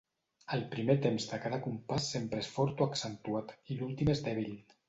El 0.55 0.63
primer 0.71 0.95
temps 1.03 1.27
de 1.33 1.39
cada 1.43 1.59
compàs 1.67 2.09
sempre 2.15 2.41
és 2.47 2.51
fort 2.57 2.83
o 2.85 2.89
accentuat, 2.93 3.55
i 3.75 3.79
l'últim 3.83 4.15
és 4.17 4.27
dèbil. 4.31 4.53